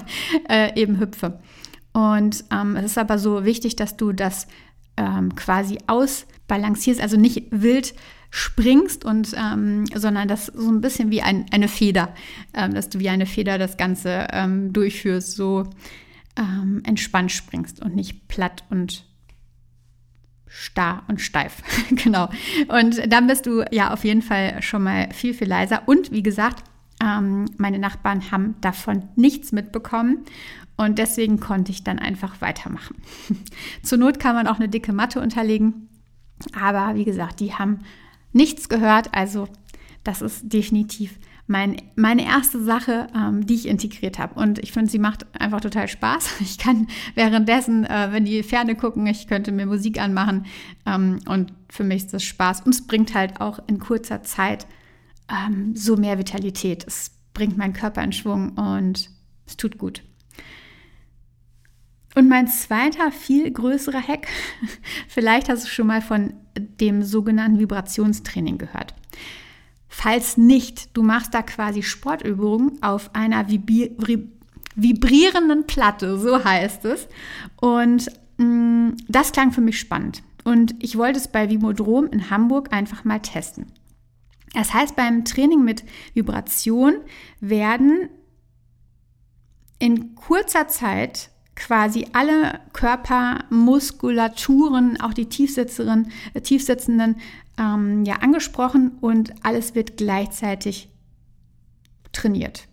äh, 0.50 0.78
eben 0.78 1.00
hüpfe. 1.00 1.40
Und 1.94 2.44
ähm, 2.52 2.76
es 2.76 2.84
ist 2.84 2.98
aber 2.98 3.18
so 3.18 3.46
wichtig, 3.46 3.78
dass 3.78 3.96
du 3.96 4.12
das 4.12 4.48
ähm, 4.98 5.36
quasi 5.36 5.78
ausbalancierst, 5.88 7.00
also 7.00 7.16
nicht 7.16 7.46
wild 7.50 7.94
springst 8.30 9.06
und 9.06 9.34
ähm, 9.38 9.86
sondern 9.96 10.28
das 10.28 10.48
so 10.48 10.70
ein 10.70 10.82
bisschen 10.82 11.12
wie 11.12 11.22
ein, 11.22 11.46
eine 11.52 11.70
Feder, 11.70 12.14
ähm, 12.54 12.74
dass 12.74 12.90
du 12.90 13.00
wie 13.00 13.08
eine 13.08 13.26
Feder 13.26 13.58
das 13.58 13.78
Ganze 13.78 14.28
ähm, 14.34 14.74
durchführst, 14.74 15.38
so 15.38 15.70
ähm, 16.38 16.82
entspannt 16.86 17.32
springst 17.32 17.82
und 17.82 17.96
nicht 17.96 18.28
platt 18.28 18.64
und 18.70 19.06
starr 20.48 21.04
und 21.08 21.22
steif. 21.22 21.62
genau. 21.90 22.30
Und 22.68 23.12
dann 23.12 23.28
bist 23.28 23.46
du 23.46 23.64
ja 23.72 23.92
auf 23.92 24.04
jeden 24.04 24.22
Fall 24.22 24.62
schon 24.62 24.84
mal 24.84 25.10
viel, 25.14 25.34
viel 25.34 25.48
leiser. 25.48 25.84
Und 25.86 26.12
wie 26.12 26.24
gesagt, 26.24 26.64
ähm, 27.04 27.46
meine 27.58 27.80
Nachbarn 27.80 28.32
haben 28.32 28.56
davon 28.62 29.10
nichts 29.16 29.52
mitbekommen. 29.52 30.26
Und 30.78 30.98
deswegen 30.98 31.40
konnte 31.40 31.72
ich 31.72 31.84
dann 31.84 32.00
einfach 32.00 32.42
weitermachen. 32.42 32.96
Zur 33.84 33.98
Not 33.98 34.20
kann 34.20 34.36
man 34.36 34.48
auch 34.48 34.58
eine 34.58 34.70
dicke 34.70 34.94
Matte 34.94 35.22
unterlegen. 35.22 35.90
Aber 36.54 36.96
wie 36.96 37.06
gesagt, 37.06 37.40
die 37.40 37.54
haben 37.54 37.80
nichts 38.34 38.68
gehört. 38.68 39.14
Also 39.14 39.48
das 40.04 40.22
ist 40.22 40.52
definitiv 40.52 41.18
mein, 41.48 41.78
meine 41.96 42.26
erste 42.26 42.64
Sache, 42.64 43.08
ähm, 43.16 43.46
die 43.46 43.56
ich 43.56 43.68
integriert 43.68 44.18
habe. 44.18 44.40
Und 44.40 44.60
ich 44.60 44.72
finde, 44.72 44.90
sie 44.90 45.00
macht 45.00 45.26
einfach 45.40 45.62
total 45.62 45.88
Spaß. 45.88 46.36
Ich 46.42 46.58
kann 46.58 46.88
währenddessen, 47.14 47.86
äh, 47.86 48.08
wenn 48.12 48.26
die 48.26 48.44
Ferne 48.44 48.76
gucken, 48.76 49.06
ich 49.08 49.28
könnte 49.28 49.52
mir 49.52 49.66
Musik 49.66 50.00
anmachen. 50.00 50.46
Ähm, 50.86 51.20
und 51.28 51.54
für 51.70 51.84
mich 51.84 52.06
ist 52.06 52.14
das 52.14 52.24
Spaß. 52.24 52.62
Und 52.62 52.74
es 52.74 52.88
bringt 52.88 53.14
halt 53.14 53.42
auch 53.42 53.60
in 53.68 53.80
kurzer 53.80 54.24
Zeit 54.24 54.66
ähm, 55.30 55.76
so 55.76 55.98
mehr 55.98 56.18
Vitalität. 56.18 56.86
Es 56.88 57.12
bringt 57.34 57.58
meinen 57.58 57.74
Körper 57.74 58.04
in 58.04 58.12
Schwung 58.12 58.54
und 58.54 59.10
es 59.46 59.58
tut 59.58 59.78
gut. 59.78 60.02
Und 62.16 62.30
mein 62.30 62.48
zweiter, 62.48 63.12
viel 63.12 63.52
größerer 63.52 64.02
Hack, 64.02 64.28
vielleicht 65.08 65.50
hast 65.50 65.66
du 65.66 65.68
schon 65.68 65.88
mal 65.88 66.02
von 66.02 66.34
dem 66.58 67.04
sogenannten 67.04 67.60
Vibrationstraining 67.60 68.58
gehört. 68.58 68.96
Falls 69.98 70.36
nicht, 70.36 70.98
du 70.98 71.04
machst 71.04 71.34
da 71.34 71.42
quasi 71.42 71.82
Sportübungen 71.82 72.84
auf 72.84 73.16
einer 73.16 73.48
vibrierenden 73.48 75.68
Platte, 75.68 76.20
so 76.20 76.44
heißt 76.44 76.84
es. 76.84 77.08
Und 77.62 78.08
mh, 78.36 78.46
mm, 78.46 78.98
das 79.08 79.32
klang 79.32 79.54
für 79.54 79.62
mich 79.62 79.80
spannend. 79.80 80.22
Und 80.44 80.76
ich 80.84 80.98
wollte 80.98 81.18
es 81.18 81.30
bei 81.30 81.50
Vimodrom 81.50 82.08
in 82.08 82.30
Hamburg 82.30 82.74
einfach 82.74 83.06
mal 83.06 83.22
testen. 83.22 83.68
Das 84.54 84.74
heißt, 84.74 84.98
beim 84.98 85.24
Training 85.24 85.64
mit 85.64 85.86
Vibration 86.14 86.96
werden 87.40 88.10
in 89.80 90.14
kurzer 90.16 90.68
Zeit 90.68 91.30
quasi 91.56 92.06
alle 92.12 92.60
Körpermuskulaturen, 92.74 95.00
auch 95.00 95.14
die 95.14 95.28
tiefsitzenden, 95.28 96.12
äh, 96.34 96.42
tiefsitzenden, 96.42 97.16
ähm, 97.58 98.04
ja, 98.06 98.16
angesprochen 98.18 98.92
und 99.02 99.34
alles 99.44 99.76
wird 99.76 99.98
gleichzeitig 99.98 100.90
trainiert. 102.12 102.68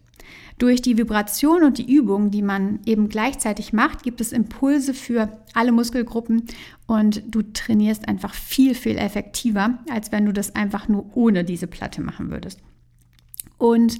Durch 0.58 0.80
die 0.80 0.96
Vibration 0.96 1.64
und 1.64 1.78
die 1.78 1.92
Übung, 1.92 2.30
die 2.30 2.42
man 2.42 2.80
eben 2.86 3.08
gleichzeitig 3.08 3.72
macht, 3.72 4.02
gibt 4.02 4.20
es 4.20 4.32
Impulse 4.32 4.94
für 4.94 5.28
alle 5.54 5.72
Muskelgruppen 5.72 6.44
und 6.86 7.22
du 7.26 7.42
trainierst 7.42 8.06
einfach 8.06 8.34
viel, 8.34 8.74
viel 8.74 8.96
effektiver, 8.96 9.78
als 9.90 10.12
wenn 10.12 10.26
du 10.26 10.32
das 10.32 10.54
einfach 10.54 10.88
nur 10.88 11.16
ohne 11.16 11.42
diese 11.42 11.66
Platte 11.66 12.00
machen 12.00 12.30
würdest. 12.30 12.60
Und 13.58 13.98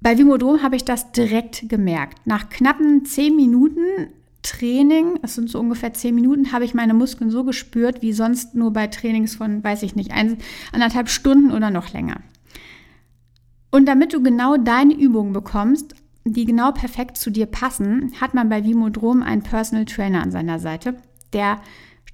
bei 0.00 0.16
Vimodrom 0.16 0.62
habe 0.62 0.76
ich 0.76 0.84
das 0.84 1.12
direkt 1.12 1.68
gemerkt. 1.68 2.26
Nach 2.26 2.48
knappen 2.48 3.04
zehn 3.04 3.34
Minuten 3.34 4.08
Training, 4.46 5.18
es 5.22 5.34
sind 5.34 5.50
so 5.50 5.58
ungefähr 5.58 5.92
zehn 5.92 6.14
Minuten, 6.14 6.52
habe 6.52 6.64
ich 6.64 6.72
meine 6.72 6.94
Muskeln 6.94 7.30
so 7.30 7.42
gespürt 7.42 8.00
wie 8.00 8.12
sonst 8.12 8.54
nur 8.54 8.72
bei 8.72 8.86
Trainings 8.86 9.34
von, 9.34 9.62
weiß 9.62 9.82
ich 9.82 9.96
nicht, 9.96 10.12
ein, 10.12 10.38
anderthalb 10.72 11.08
Stunden 11.08 11.50
oder 11.50 11.70
noch 11.70 11.92
länger. 11.92 12.20
Und 13.70 13.86
damit 13.86 14.14
du 14.14 14.22
genau 14.22 14.56
deine 14.56 14.94
Übungen 14.94 15.32
bekommst, 15.32 15.94
die 16.24 16.44
genau 16.44 16.72
perfekt 16.72 17.16
zu 17.16 17.30
dir 17.30 17.46
passen, 17.46 18.12
hat 18.20 18.34
man 18.34 18.48
bei 18.48 18.64
Vimodrom 18.64 19.22
einen 19.22 19.42
Personal 19.42 19.84
Trainer 19.84 20.22
an 20.22 20.30
seiner 20.30 20.60
Seite, 20.60 20.96
der 21.32 21.60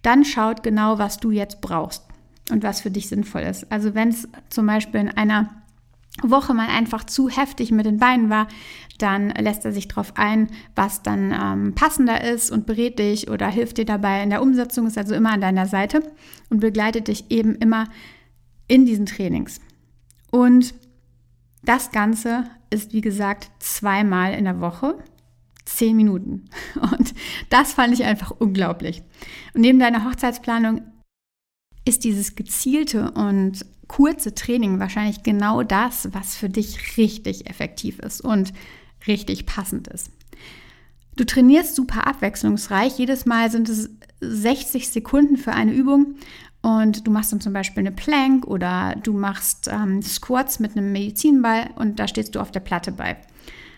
dann 0.01 0.25
schaut 0.25 0.63
genau, 0.63 0.99
was 0.99 1.19
du 1.19 1.31
jetzt 1.31 1.61
brauchst 1.61 2.05
und 2.51 2.63
was 2.63 2.81
für 2.81 2.91
dich 2.91 3.09
sinnvoll 3.09 3.43
ist. 3.43 3.71
Also 3.71 3.95
wenn 3.95 4.09
es 4.09 4.27
zum 4.49 4.67
Beispiel 4.67 5.01
in 5.01 5.11
einer 5.11 5.62
Woche 6.23 6.55
mal 6.55 6.69
einfach 6.69 7.05
zu 7.05 7.29
heftig 7.29 7.71
mit 7.71 7.87
den 7.87 7.99
Beinen 7.99 8.29
war, 8.29 8.49
dann 8.99 9.31
lässt 9.31 9.65
er 9.65 9.73
sich 9.73 9.89
darauf 9.89 10.17
ein, 10.17 10.49
was 10.77 11.03
dann 11.03 11.33
ähm, 11.33 11.75
passender 11.75 12.23
ist 12.23 12.51
und 12.51 12.67
berät 12.67 12.99
dich 12.99 13.31
oder 13.31 13.49
hilft 13.49 13.79
dir 13.79 13.85
dabei 13.85 14.23
in 14.23 14.31
der 14.31 14.43
Umsetzung, 14.43 14.87
ist 14.87 14.99
also 14.99 15.15
immer 15.15 15.33
an 15.33 15.41
deiner 15.41 15.67
Seite 15.67 16.03
und 16.51 16.61
begleitet 16.61 17.09
dich 17.09 17.31
eben 17.31 17.55
immer 17.55 17.89
in 18.69 18.85
diesen 18.85 19.07
Trainings. 19.07 19.61
Und 20.31 20.75
das 21.65 21.91
Ganze 21.91 22.45
ist, 22.71 22.93
wie 22.93 23.01
gesagt, 23.01 23.51
zweimal 23.59 24.35
in 24.35 24.45
der 24.45 24.61
Woche, 24.61 24.99
zehn 25.65 25.97
Minuten. 25.97 26.49
Und 26.81 27.15
das 27.51 27.75
fand 27.75 27.95
ich 27.95 28.05
einfach 28.05 28.33
unglaublich. 28.33 29.03
Und 29.55 29.61
neben 29.61 29.79
deiner 29.79 30.05
Hochzeitsplanung 30.05 30.83
ist 31.85 32.05
dieses 32.05 32.35
gezielte 32.35 33.11
und 33.13 33.67
kurze 33.93 34.35
Training 34.35 34.81
wahrscheinlich 34.81 35.23
genau 35.23 35.63
das, 35.63 36.09
was 36.13 36.35
für 36.35 36.49
dich 36.49 36.97
richtig 36.97 37.51
effektiv 37.51 37.99
ist 37.99 38.23
und 38.23 38.55
richtig 39.07 39.45
passend 39.45 39.87
ist. 39.89 40.11
Du 41.17 41.25
trainierst 41.25 41.77
super 41.77 42.07
abwechslungsreich. 42.07 42.99
Jedes 42.99 43.27
Mal 43.27 43.51
sind 43.51 43.69
es 43.69 43.91
60 44.21 44.89
Sekunden 44.89 45.37
für 45.37 45.53
eine 45.53 45.75
Übung 45.75 46.15
und 46.63 47.07
du 47.07 47.11
machst 47.11 47.33
dann 47.33 47.43
zum 47.43 47.53
Beispiel 47.53 47.81
eine 47.81 47.93
Plank 47.93 48.47
oder 48.47 48.97
du 49.03 49.13
machst 49.13 49.69
ähm, 49.71 50.01
Squats 50.01 50.59
mit 50.59 50.75
einem 50.75 50.91
Medizinball 50.91 51.69
und 51.77 51.99
da 51.99 52.09
stehst 52.09 52.35
du 52.35 52.41
auf 52.41 52.51
der 52.51 52.61
Platte 52.61 52.93
bei. 52.93 53.19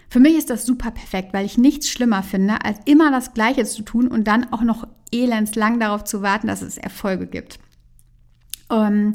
Für 0.08 0.20
mich 0.20 0.36
ist 0.36 0.48
das 0.48 0.64
super 0.64 0.92
perfekt, 0.92 1.32
weil 1.32 1.44
ich 1.44 1.58
nichts 1.58 1.88
schlimmer 1.88 2.22
finde, 2.22 2.64
als 2.64 2.78
immer 2.84 3.10
das 3.10 3.34
Gleiche 3.34 3.64
zu 3.64 3.82
tun 3.82 4.06
und 4.06 4.28
dann 4.28 4.52
auch 4.52 4.62
noch 4.62 4.86
elendslang 5.10 5.80
darauf 5.80 6.04
zu 6.04 6.22
warten, 6.22 6.46
dass 6.46 6.62
es 6.62 6.78
Erfolge 6.78 7.26
gibt. 7.26 7.58
Ähm, 8.70 9.14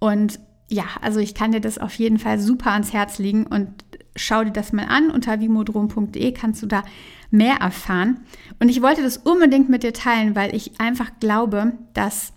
und 0.00 0.38
ja, 0.68 0.84
also 1.00 1.18
ich 1.18 1.34
kann 1.34 1.52
dir 1.52 1.60
das 1.60 1.78
auf 1.78 1.94
jeden 1.94 2.18
Fall 2.18 2.38
super 2.38 2.72
ans 2.72 2.92
Herz 2.92 3.18
legen 3.18 3.46
und 3.46 3.84
schau 4.16 4.44
dir 4.44 4.52
das 4.52 4.72
mal 4.72 4.84
an. 4.84 5.10
Unter 5.10 5.40
vimodrom.de 5.40 6.32
kannst 6.32 6.62
du 6.62 6.66
da 6.66 6.82
mehr 7.30 7.56
erfahren. 7.56 8.20
Und 8.60 8.68
ich 8.68 8.82
wollte 8.82 9.02
das 9.02 9.16
unbedingt 9.16 9.68
mit 9.70 9.82
dir 9.82 9.92
teilen, 9.92 10.36
weil 10.36 10.54
ich 10.54 10.78
einfach 10.80 11.10
glaube, 11.20 11.72
dass 11.94 12.32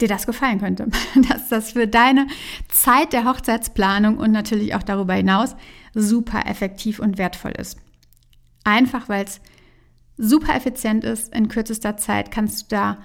dir 0.00 0.08
das 0.08 0.26
gefallen 0.26 0.58
könnte. 0.58 0.88
Dass 1.28 1.48
das 1.48 1.72
für 1.72 1.86
deine 1.86 2.26
Zeit 2.68 3.12
der 3.12 3.24
Hochzeitsplanung 3.24 4.18
und 4.18 4.32
natürlich 4.32 4.74
auch 4.74 4.82
darüber 4.82 5.14
hinaus 5.14 5.54
super 5.94 6.46
effektiv 6.46 6.98
und 6.98 7.16
wertvoll 7.16 7.52
ist. 7.52 7.78
Einfach 8.64 9.08
weil 9.08 9.24
es 9.24 9.40
super 10.16 10.56
effizient 10.56 11.04
ist. 11.04 11.32
In 11.32 11.48
kürzester 11.48 11.96
Zeit 11.96 12.32
kannst 12.32 12.62
du 12.62 12.76
da 12.76 12.98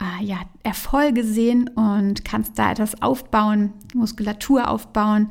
äh, 0.00 0.24
ja, 0.24 0.38
Erfolge 0.62 1.24
sehen 1.24 1.68
und 1.68 2.24
kannst 2.24 2.58
da 2.58 2.72
etwas 2.72 3.02
aufbauen, 3.02 3.72
Muskulatur 3.94 4.68
aufbauen 4.68 5.30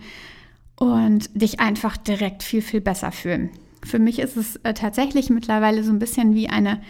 und 0.75 1.29
dich 1.39 1.59
einfach 1.59 1.97
direkt 1.97 2.43
viel, 2.43 2.61
viel 2.61 2.81
besser 2.81 3.11
fühlen. 3.11 3.49
Für 3.85 3.99
mich 3.99 4.19
ist 4.19 4.37
es 4.37 4.55
äh, 4.57 4.73
tatsächlich 4.73 5.29
mittlerweile 5.29 5.83
so 5.83 5.91
ein 5.91 5.99
bisschen 5.99 6.35
wie 6.35 6.49
eine 6.49 6.81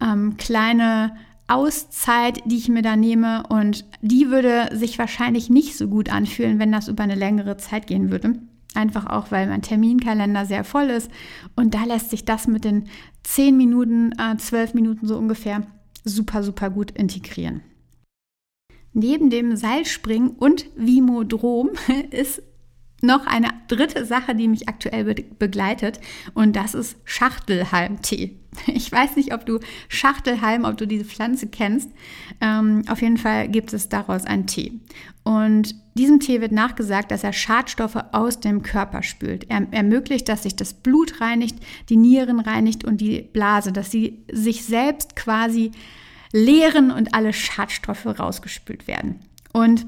ähm, 0.00 0.36
kleine 0.36 1.16
Auszeit, 1.48 2.40
die 2.46 2.56
ich 2.56 2.68
mir 2.68 2.82
da 2.82 2.96
nehme 2.96 3.44
und 3.48 3.84
die 4.02 4.30
würde 4.30 4.68
sich 4.76 4.98
wahrscheinlich 4.98 5.48
nicht 5.48 5.76
so 5.76 5.88
gut 5.88 6.10
anfühlen, 6.10 6.58
wenn 6.58 6.72
das 6.72 6.88
über 6.88 7.04
eine 7.04 7.14
längere 7.14 7.56
Zeit 7.56 7.86
gehen 7.86 8.10
würde. 8.10 8.34
Einfach 8.74 9.06
auch, 9.06 9.30
weil 9.30 9.46
mein 9.48 9.62
Terminkalender 9.62 10.44
sehr 10.44 10.64
voll 10.64 10.90
ist 10.90 11.10
und 11.54 11.74
da 11.74 11.84
lässt 11.84 12.10
sich 12.10 12.24
das 12.24 12.46
mit 12.46 12.64
den 12.64 12.88
10 13.22 13.56
Minuten, 13.56 14.12
äh, 14.18 14.36
12 14.36 14.74
Minuten 14.74 15.06
so 15.06 15.16
ungefähr 15.16 15.62
super, 16.06 16.42
super 16.42 16.70
gut 16.70 16.92
integrieren. 16.92 17.62
Neben 18.92 19.28
dem 19.28 19.56
Seilspringen 19.56 20.30
und 20.30 20.70
Vimodrom 20.74 21.72
ist 22.10 22.42
noch 23.06 23.26
eine 23.26 23.50
dritte 23.68 24.04
Sache, 24.04 24.34
die 24.34 24.48
mich 24.48 24.68
aktuell 24.68 25.04
be 25.04 25.24
begleitet 25.38 26.00
und 26.34 26.56
das 26.56 26.74
ist 26.74 26.96
Schachtelhalmtee. 27.04 28.36
Ich 28.66 28.90
weiß 28.90 29.16
nicht, 29.16 29.34
ob 29.34 29.44
du 29.44 29.60
Schachtelhalm, 29.88 30.64
ob 30.64 30.78
du 30.78 30.86
diese 30.86 31.04
Pflanze 31.04 31.46
kennst. 31.46 31.90
Ähm, 32.40 32.84
auf 32.88 33.02
jeden 33.02 33.18
Fall 33.18 33.48
gibt 33.48 33.74
es 33.74 33.90
daraus 33.90 34.24
einen 34.24 34.46
Tee. 34.46 34.80
Und 35.24 35.74
diesem 35.94 36.20
Tee 36.20 36.40
wird 36.40 36.52
nachgesagt, 36.52 37.10
dass 37.10 37.24
er 37.24 37.32
Schadstoffe 37.32 37.98
aus 38.12 38.40
dem 38.40 38.62
Körper 38.62 39.02
spült. 39.02 39.50
Er 39.50 39.66
ermöglicht, 39.72 40.28
dass 40.28 40.44
sich 40.44 40.56
das 40.56 40.72
Blut 40.72 41.20
reinigt, 41.20 41.56
die 41.88 41.96
Nieren 41.96 42.40
reinigt 42.40 42.84
und 42.84 43.00
die 43.00 43.22
Blase, 43.22 43.72
dass 43.72 43.90
sie 43.90 44.24
sich 44.30 44.64
selbst 44.64 45.16
quasi 45.16 45.72
leeren 46.32 46.90
und 46.90 47.14
alle 47.14 47.32
Schadstoffe 47.32 48.06
rausgespült 48.06 48.86
werden. 48.86 49.20
Und 49.52 49.86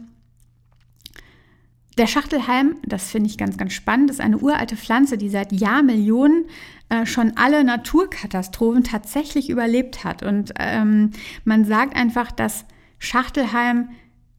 der 1.99 2.07
Schachtelhalm, 2.07 2.76
das 2.85 3.11
finde 3.11 3.28
ich 3.28 3.37
ganz, 3.37 3.57
ganz 3.57 3.73
spannend, 3.73 4.11
ist 4.11 4.21
eine 4.21 4.38
uralte 4.38 4.76
Pflanze, 4.76 5.19
die 5.19 5.28
seit 5.28 5.52
Jahrmillionen 5.52 6.47
äh, 6.88 7.05
schon 7.07 7.37
alle 7.37 7.64
Naturkatastrophen 7.64 8.85
tatsächlich 8.85 9.50
überlebt 9.50 10.05
hat. 10.05 10.23
Und 10.23 10.55
ähm, 10.59 11.11
man 11.45 11.64
sagt 11.64 11.97
einfach, 11.97 12.33
dass 12.33 12.64
Schachtelhalm 12.99 13.90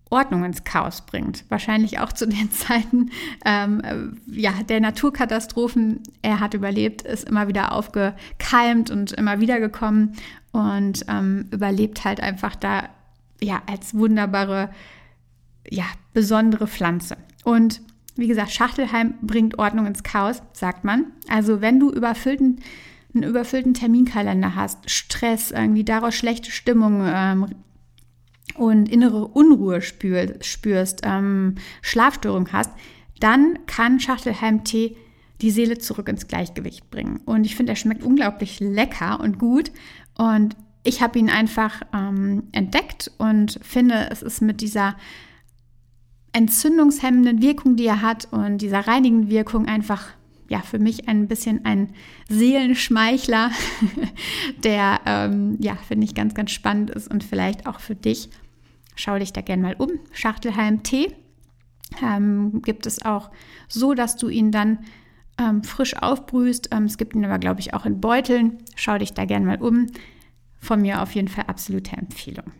Ordnung 0.09 0.43
ins 0.43 0.63
Chaos 0.63 1.01
bringt. 1.01 1.45
Wahrscheinlich 1.49 1.99
auch 1.99 2.11
zu 2.11 2.27
den 2.27 2.51
Zeiten 2.51 3.11
ähm, 3.45 3.81
äh, 3.81 4.39
ja, 4.39 4.53
der 4.67 4.79
Naturkatastrophen. 4.79 6.01
Er 6.21 6.39
hat 6.39 6.53
überlebt, 6.53 7.03
ist 7.03 7.29
immer 7.29 7.47
wieder 7.47 7.73
aufgekalmt 7.73 8.89
und 8.89 9.11
immer 9.11 9.39
wieder 9.39 9.59
gekommen 9.59 10.13
und 10.51 11.05
ähm, 11.07 11.45
überlebt 11.51 12.05
halt 12.05 12.21
einfach 12.21 12.55
da 12.55 12.89
ja 13.41 13.61
als 13.67 13.93
wunderbare, 13.93 14.69
ja, 15.69 15.85
besondere 16.13 16.67
Pflanze. 16.67 17.17
Und 17.43 17.81
Wie 18.19 18.27
gesagt, 18.27 18.51
Schachtelheim 18.51 19.13
bringt 19.21 19.59
Ordnung 19.59 19.85
ins 19.85 20.03
Chaos, 20.03 20.41
sagt 20.51 20.83
man. 20.83 21.05
Also 21.29 21.61
wenn 21.61 21.79
du 21.79 21.89
überfüllten, 21.89 22.59
einen 23.13 23.23
überfüllten 23.23 23.73
Terminkalender 23.73 24.55
hast, 24.55 24.89
Stress, 24.91 25.51
irgendwie 25.51 25.85
daraus 25.85 26.15
schlechte 26.15 26.51
Stimmung 26.51 27.01
ähm, 27.05 27.45
und 28.55 28.89
innere 28.89 29.25
Unruhe 29.25 29.81
spür, 29.81 30.35
spürst, 30.41 30.99
ähm, 31.03 31.55
Schlafstörung 31.81 32.51
hast, 32.51 32.71
dann 33.21 33.57
kann 33.67 34.01
Schachtelheim-Tee 34.01 34.97
die 35.39 35.51
Seele 35.51 35.77
zurück 35.77 36.09
ins 36.09 36.27
Gleichgewicht 36.27 36.91
bringen. 36.91 37.21
Und 37.25 37.45
ich 37.45 37.55
finde, 37.55 37.71
er 37.71 37.77
schmeckt 37.77 38.03
unglaublich 38.03 38.59
lecker 38.59 39.21
und 39.21 39.39
gut. 39.39 39.71
Und 40.17 40.57
ich 40.83 41.01
habe 41.01 41.17
ihn 41.17 41.29
einfach 41.29 41.83
ähm, 41.93 42.43
entdeckt 42.51 43.11
und 43.17 43.61
finde, 43.61 44.09
es 44.11 44.21
ist 44.21 44.41
mit 44.41 44.59
dieser 44.59 44.97
entzündungshemmenden 46.33 47.41
Wirkung, 47.41 47.75
die 47.75 47.85
er 47.85 48.01
hat 48.01 48.27
und 48.31 48.59
dieser 48.59 48.87
reinigenden 48.87 49.29
Wirkung 49.29 49.65
einfach 49.65 50.09
ja 50.47 50.61
für 50.61 50.79
mich 50.79 51.07
ein 51.07 51.27
bisschen 51.27 51.65
ein 51.65 51.93
Seelenschmeichler, 52.27 53.51
der 54.63 54.99
ähm, 55.05 55.57
ja 55.59 55.75
finde 55.75 56.05
ich 56.05 56.15
ganz 56.15 56.33
ganz 56.33 56.51
spannend 56.51 56.89
ist 56.89 57.09
und 57.09 57.23
vielleicht 57.23 57.67
auch 57.67 57.79
für 57.79 57.95
dich. 57.95 58.29
Schau 58.95 59.17
dich 59.17 59.31
da 59.31 59.41
gerne 59.41 59.61
mal 59.61 59.75
um. 59.77 59.91
Schachtelhalm 60.11 60.83
Tee 60.83 61.15
ähm, 62.03 62.61
gibt 62.61 62.85
es 62.85 63.03
auch 63.05 63.31
so, 63.67 63.93
dass 63.93 64.17
du 64.17 64.27
ihn 64.27 64.51
dann 64.51 64.79
ähm, 65.37 65.63
frisch 65.63 65.95
aufbrühst. 65.95 66.69
Ähm, 66.71 66.85
es 66.85 66.97
gibt 66.97 67.15
ihn 67.15 67.25
aber 67.25 67.39
glaube 67.39 67.61
ich 67.61 67.73
auch 67.73 67.85
in 67.85 68.01
Beuteln. 68.01 68.57
Schau 68.75 68.97
dich 68.97 69.13
da 69.13 69.25
gerne 69.25 69.45
mal 69.45 69.61
um. 69.61 69.87
Von 70.59 70.81
mir 70.81 71.01
auf 71.01 71.15
jeden 71.15 71.29
Fall 71.29 71.45
absolute 71.47 71.95
Empfehlung. 71.95 72.51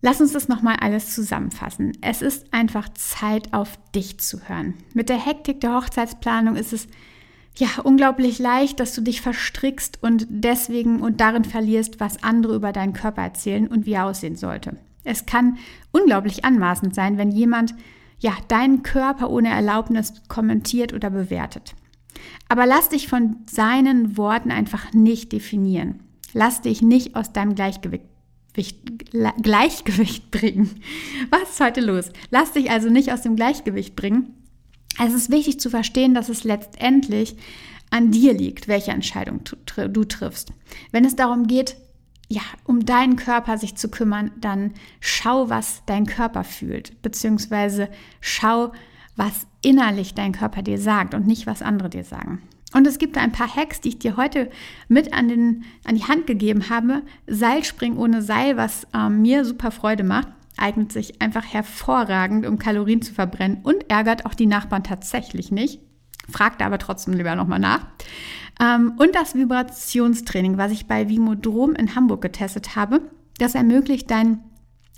Lass 0.00 0.20
uns 0.20 0.32
das 0.32 0.46
nochmal 0.46 0.76
alles 0.80 1.14
zusammenfassen. 1.14 1.92
Es 2.00 2.22
ist 2.22 2.52
einfach 2.54 2.88
Zeit, 2.90 3.52
auf 3.52 3.78
dich 3.94 4.20
zu 4.20 4.48
hören. 4.48 4.74
Mit 4.94 5.08
der 5.08 5.24
Hektik 5.24 5.60
der 5.60 5.74
Hochzeitsplanung 5.74 6.54
ist 6.54 6.72
es 6.72 6.86
ja 7.56 7.68
unglaublich 7.82 8.38
leicht, 8.38 8.78
dass 8.78 8.94
du 8.94 9.00
dich 9.00 9.20
verstrickst 9.20 10.00
und 10.00 10.26
deswegen 10.30 11.00
und 11.00 11.20
darin 11.20 11.44
verlierst, 11.44 11.98
was 11.98 12.22
andere 12.22 12.54
über 12.54 12.72
deinen 12.72 12.92
Körper 12.92 13.22
erzählen 13.22 13.66
und 13.66 13.86
wie 13.86 13.94
er 13.94 14.06
aussehen 14.06 14.36
sollte. 14.36 14.76
Es 15.02 15.26
kann 15.26 15.58
unglaublich 15.90 16.44
anmaßend 16.44 16.94
sein, 16.94 17.18
wenn 17.18 17.32
jemand 17.32 17.74
ja 18.20 18.32
deinen 18.46 18.84
Körper 18.84 19.30
ohne 19.30 19.48
Erlaubnis 19.48 20.12
kommentiert 20.28 20.92
oder 20.92 21.10
bewertet. 21.10 21.74
Aber 22.48 22.66
lass 22.66 22.88
dich 22.88 23.08
von 23.08 23.36
seinen 23.50 24.16
Worten 24.16 24.52
einfach 24.52 24.92
nicht 24.92 25.32
definieren. 25.32 26.04
Lass 26.34 26.60
dich 26.60 26.82
nicht 26.82 27.16
aus 27.16 27.32
deinem 27.32 27.54
Gleichgewicht 27.54 28.07
Gleichgewicht 29.42 30.30
bringen. 30.30 30.82
Was 31.30 31.50
ist 31.50 31.60
heute 31.60 31.80
los? 31.80 32.10
Lass 32.30 32.52
dich 32.52 32.70
also 32.70 32.90
nicht 32.90 33.12
aus 33.12 33.22
dem 33.22 33.36
Gleichgewicht 33.36 33.96
bringen. 33.96 34.34
Es 35.02 35.12
ist 35.12 35.30
wichtig 35.30 35.60
zu 35.60 35.70
verstehen, 35.70 36.14
dass 36.14 36.28
es 36.28 36.44
letztendlich 36.44 37.36
an 37.90 38.10
dir 38.10 38.34
liegt, 38.34 38.68
welche 38.68 38.90
Entscheidung 38.90 39.40
du 39.44 40.04
triffst. 40.04 40.52
Wenn 40.90 41.04
es 41.04 41.16
darum 41.16 41.46
geht, 41.46 41.76
ja, 42.28 42.42
um 42.64 42.84
deinen 42.84 43.16
Körper 43.16 43.56
sich 43.56 43.76
zu 43.76 43.88
kümmern, 43.88 44.30
dann 44.38 44.74
schau, 45.00 45.48
was 45.48 45.82
dein 45.86 46.04
Körper 46.04 46.44
fühlt, 46.44 47.00
beziehungsweise 47.00 47.88
schau, 48.20 48.72
was 49.16 49.46
innerlich 49.62 50.14
dein 50.14 50.32
Körper 50.32 50.62
dir 50.62 50.78
sagt 50.78 51.14
und 51.14 51.26
nicht, 51.26 51.46
was 51.46 51.62
andere 51.62 51.88
dir 51.88 52.04
sagen. 52.04 52.42
Und 52.74 52.86
es 52.86 52.98
gibt 52.98 53.16
ein 53.16 53.32
paar 53.32 53.54
Hacks, 53.54 53.80
die 53.80 53.88
ich 53.88 53.98
dir 53.98 54.16
heute 54.16 54.50
mit 54.88 55.12
an, 55.14 55.28
den, 55.28 55.64
an 55.84 55.94
die 55.94 56.04
Hand 56.04 56.26
gegeben 56.26 56.68
habe. 56.68 57.02
Seilspringen 57.26 57.98
ohne 57.98 58.20
Seil, 58.20 58.56
was 58.56 58.86
ähm, 58.94 59.22
mir 59.22 59.44
super 59.44 59.70
Freude 59.70 60.04
macht, 60.04 60.28
eignet 60.58 60.92
sich 60.92 61.22
einfach 61.22 61.46
hervorragend, 61.46 62.46
um 62.46 62.58
Kalorien 62.58 63.00
zu 63.00 63.14
verbrennen 63.14 63.60
und 63.62 63.90
ärgert 63.90 64.26
auch 64.26 64.34
die 64.34 64.46
Nachbarn 64.46 64.84
tatsächlich 64.84 65.50
nicht. 65.50 65.80
Fragt 66.30 66.60
aber 66.60 66.78
trotzdem 66.78 67.14
lieber 67.14 67.34
nochmal 67.36 67.58
nach. 67.58 67.86
Ähm, 68.60 68.94
und 68.98 69.14
das 69.14 69.34
Vibrationstraining, 69.34 70.58
was 70.58 70.72
ich 70.72 70.86
bei 70.86 71.08
Vimodrom 71.08 71.74
in 71.74 71.94
Hamburg 71.94 72.20
getestet 72.20 72.76
habe, 72.76 73.00
das 73.38 73.54
ermöglicht 73.54 74.10
deinen 74.10 74.40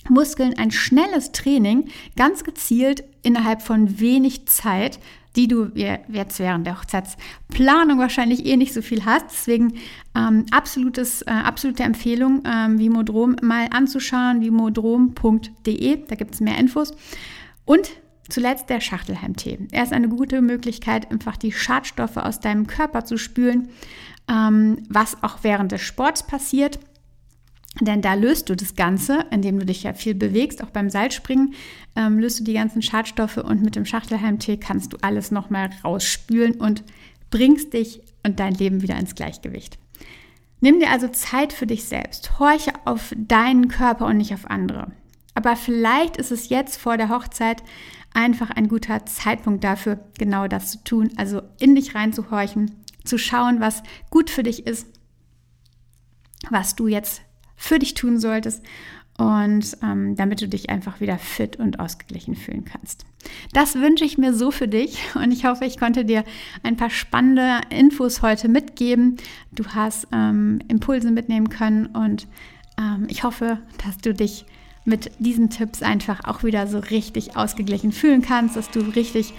Muskeln 0.09 0.59
ein 0.59 0.71
schnelles 0.71 1.31
Training, 1.33 1.89
ganz 2.17 2.43
gezielt 2.43 3.05
innerhalb 3.23 3.63
von 3.63 4.01
wenig 4.01 4.47
Zeit 4.47 4.99
die 5.37 5.47
du 5.47 5.71
jetzt 5.75 6.39
während 6.39 6.67
der 6.67 6.79
Hochzeitsplanung 6.79 7.99
wahrscheinlich 7.99 8.47
eh 8.47 8.57
nicht 8.57 8.75
so 8.75 8.83
viel 8.83 9.05
hast. 9.05 9.27
Deswegen 9.31 9.75
ähm, 10.17 10.47
absolutes, 10.51 11.23
äh, 11.23 11.31
absolute 11.31 11.83
Empfehlung, 11.83 12.43
ähm, 12.45 12.79
Vimodrom 12.79 13.37
mal 13.43 13.69
anzuschauen, 13.71 14.41
vimodrom.de, 14.41 16.05
da 16.07 16.15
gibt 16.17 16.35
es 16.35 16.41
mehr 16.41 16.59
Infos. 16.59 16.95
Und 17.65 17.91
zuletzt 18.29 18.71
der 18.71 18.81
Schachtelheimtee. 18.81 19.59
Er 19.71 19.83
ist 19.83 19.93
eine 19.93 20.09
gute 20.09 20.41
Möglichkeit, 20.41 21.11
einfach 21.11 21.37
die 21.37 21.53
Schadstoffe 21.53 22.17
aus 22.17 22.41
deinem 22.41 22.67
Körper 22.67 23.05
zu 23.05 23.17
spülen, 23.17 23.69
ähm, 24.29 24.79
was 24.89 25.23
auch 25.23 25.39
während 25.43 25.73
des 25.73 25.83
Sports 25.83 26.27
passiert. 26.27 26.79
Denn 27.79 28.03
da 28.03 28.15
löst 28.15 28.49
du 28.49 28.57
das 28.57 28.75
Ganze, 28.75 29.27
indem 29.31 29.61
du 29.61 29.67
dich 29.67 29.85
ja 29.85 29.93
viel 29.93 30.15
bewegst, 30.15 30.63
auch 30.63 30.71
beim 30.71 30.91
Seilspringen, 30.91 31.55
ähm, 31.95 32.19
löst 32.19 32.41
du 32.41 32.45
die 32.45 32.55
ganzen 32.55 32.83
Schadstoffe 32.83 33.37
und 33.37 33.63
mit 33.63 33.77
dem 33.77 33.87
Schachtelheimtee 33.87 34.57
kannst 34.57 34.93
du 34.93 34.97
alles 35.03 35.31
nochmal 35.31 35.71
rausspülen 35.85 36.55
und 36.55 36.83
bringst 37.31 37.73
dich 37.73 38.03
und 38.25 38.41
dein 38.41 38.55
Leben 38.55 38.83
wieder 38.83 38.99
ins 38.99 39.15
Gleichgewicht. 39.15 39.79
Nimm 40.61 40.81
dir 40.81 40.91
also 40.91 41.09
Zeit 41.09 41.53
für 41.53 41.67
dich 41.67 41.85
selbst. 41.85 42.39
Horche 42.39 42.73
auf 42.85 43.15
deinen 43.17 43.69
Körper 43.69 44.07
und 44.07 44.19
nicht 44.19 44.35
auf 44.35 44.51
andere. 44.51 44.93
Aber 45.35 45.57
vielleicht 45.57 46.17
ist 46.17 46.33
es 46.33 46.49
jetzt 46.51 46.77
vor 46.77 46.97
der 46.97 47.09
Hochzeit 47.09 47.63
einfach 48.13 48.51
ein 48.51 48.69
guter 48.69 49.07
Zeitpunkt 49.07 49.65
dafür, 49.65 50.01
genau 50.19 50.49
das 50.49 50.73
zu 50.73 50.85
tun. 50.85 51.11
Also 51.17 51.41
in 51.61 51.77
dich 51.77 51.95
reinzuhorchen, 51.95 52.75
zu 53.05 53.17
schauen, 53.17 53.61
was 53.61 53.83
gut 54.11 54.29
für 54.29 54.43
dich 54.43 54.67
ist, 54.67 54.87
was 56.51 56.75
du 56.75 56.89
jetzt 56.89 57.23
für 57.61 57.79
dich 57.79 57.93
tun 57.93 58.19
solltest 58.19 58.63
und 59.19 59.77
ähm, 59.83 60.17
damit 60.17 60.41
du 60.41 60.49
dich 60.49 60.71
einfach 60.71 61.01
wieder 61.01 61.19
fit 61.19 61.57
und 61.57 61.79
ausgeglichen 61.79 62.35
fühlen 62.35 62.65
kannst. 62.65 63.05
Das 63.53 63.75
wünsche 63.75 64.05
ich 64.05 64.17
mir 64.17 64.33
so 64.33 64.51
für 64.51 64.67
dich 64.67 64.99
und 65.15 65.31
ich 65.31 65.45
hoffe, 65.45 65.67
ich 65.67 65.79
konnte 65.79 66.07
dir 66.07 66.25
ein 66.63 66.77
paar 66.77 66.89
spannende 66.89 67.61
Infos 67.69 68.23
heute 68.23 68.49
mitgeben. 68.49 69.19
Du 69.53 69.67
hast 69.67 70.09
ähm, 70.11 70.61
Impulse 70.69 71.11
mitnehmen 71.11 71.51
können 71.51 71.87
und 71.87 72.27
ähm, 72.79 73.07
ich 73.11 73.23
hoffe, 73.23 73.59
dass 73.85 73.99
du 73.99 74.15
dich 74.15 74.47
mit 74.87 75.11
diesen 75.19 75.51
Tipps 75.51 75.83
einfach 75.83 76.25
auch 76.25 76.43
wieder 76.43 76.67
so 76.67 76.79
richtig 76.79 77.37
ausgeglichen 77.37 77.93
fühlen 77.93 78.23
kannst, 78.23 78.57
dass 78.57 78.71
du 78.71 78.81
richtig 78.81 79.35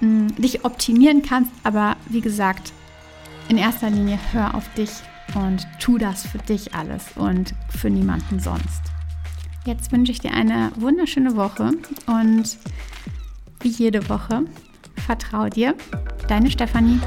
mh, 0.00 0.08
mm, 0.08 0.42
dich 0.42 0.64
optimieren 0.64 1.22
kannst. 1.22 1.52
Aber 1.62 1.96
wie 2.08 2.20
gesagt, 2.20 2.72
in 3.48 3.58
erster 3.58 3.90
Linie 3.90 4.18
hör 4.32 4.56
auf 4.56 4.74
dich 4.74 4.90
und 5.34 5.66
tu 5.78 5.98
das 5.98 6.26
für 6.26 6.38
dich 6.38 6.74
alles 6.74 7.04
und 7.16 7.54
für 7.68 7.90
niemanden 7.90 8.40
sonst. 8.40 8.82
Jetzt 9.66 9.92
wünsche 9.92 10.12
ich 10.12 10.20
dir 10.20 10.32
eine 10.32 10.72
wunderschöne 10.76 11.36
Woche 11.36 11.72
und 12.06 12.58
wie 13.60 13.68
jede 13.68 14.08
Woche, 14.08 14.44
vertrau 14.96 15.48
dir, 15.48 15.74
deine 16.28 16.50
Stefanie. 16.50 17.00